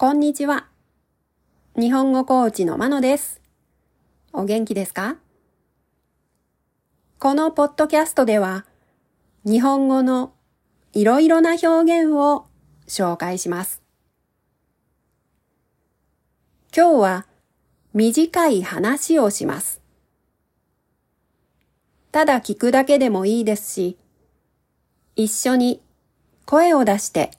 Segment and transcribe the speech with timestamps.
[0.00, 0.68] こんにちは。
[1.76, 3.40] 日本語コーチのまのです。
[4.32, 5.16] お元気ですか？
[7.18, 8.64] このポッドキャストでは、
[9.44, 10.34] 日本語の
[10.92, 12.46] いろいろな表現を
[12.86, 13.82] 紹介します。
[16.72, 17.26] 今日は
[17.92, 19.80] 短い話をします。
[22.12, 23.98] ただ聞くだけでもいいですし、
[25.16, 25.82] 一緒に
[26.44, 27.32] 声を出して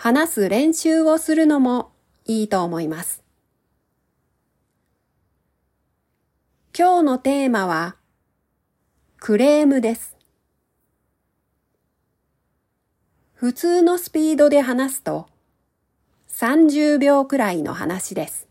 [0.00, 1.90] 話す練習をするのも
[2.24, 3.24] いいと思います。
[6.72, 7.96] 今日のテーマは
[9.18, 10.16] クレームです。
[13.34, 15.26] 普通のスピードで話すと
[16.28, 18.46] 30秒くらいの話です。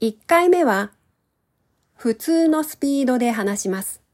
[0.00, 0.92] 1回目は
[1.94, 4.05] 普通のスピードで話します。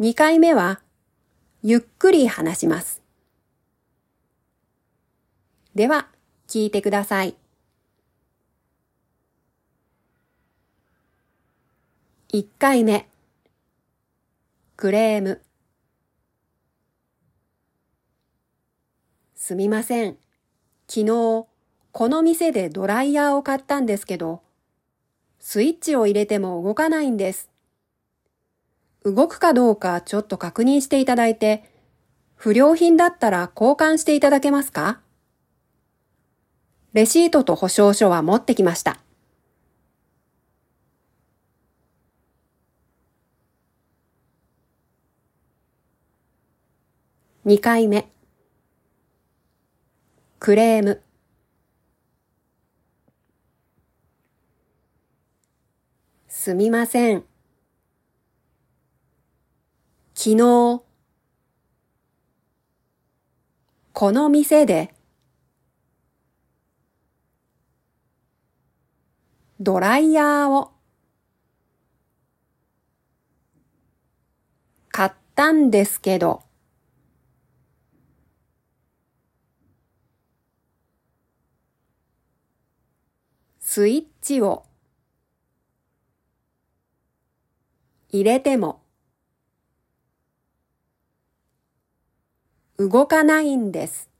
[0.00, 0.80] 2回目は、
[1.62, 3.00] ゆっくり話します。
[5.76, 6.08] では、
[6.48, 7.36] 聞いてください。
[12.32, 13.08] 1回目、
[14.76, 15.40] クレーム。
[19.36, 20.16] すみません。
[20.88, 21.46] 昨日、
[21.92, 24.42] この店でドライヤーを買ったんですけど、
[25.38, 27.53] スイッチを入れても動かないんです。
[29.04, 31.70] 動くかどうかちょっと確認していただいて、
[32.36, 35.00] 不良品だったら交換していただけますか？
[36.94, 38.98] レシートと保証書は持ってきました。
[47.44, 48.08] 2回目。
[50.38, 51.02] クレーム。
[56.28, 57.24] すみません。
[60.24, 60.82] 昨日、
[63.92, 64.94] この店で、
[69.60, 70.72] ドライヤーを
[74.88, 76.42] 買ったんですけど、
[83.60, 84.64] スイッチを
[88.08, 88.83] 入れても
[92.78, 94.10] 動かないんです。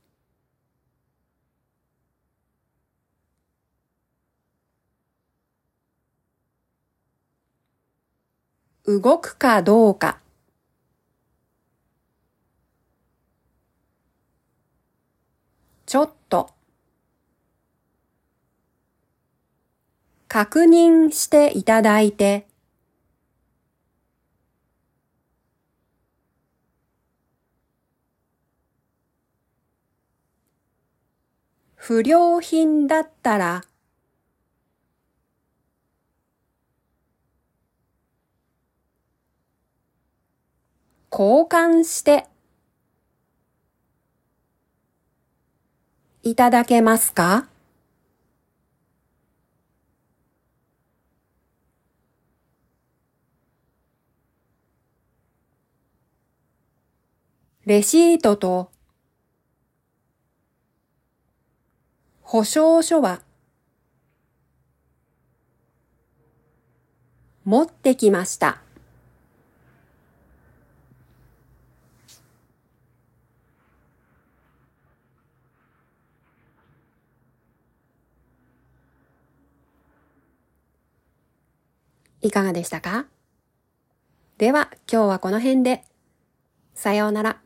[8.85, 10.19] 動くかどうか。
[15.85, 16.49] ちょっと。
[20.27, 22.47] 確認していただいて
[31.87, 33.63] 不良品だったら、
[41.11, 42.27] 交換して。
[46.23, 47.47] いただけますか？
[57.67, 58.74] レシートと
[62.27, 63.21] 保証書は
[67.45, 68.57] 持ってきました。
[82.21, 83.05] いかがでしたか？
[84.39, 85.83] では今日はこの辺で。
[86.73, 87.44] さようなら。